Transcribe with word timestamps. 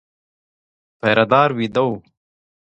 پيره 0.99 1.25
دار 1.31 1.49
وېده 1.57 1.81
و. 1.87 1.91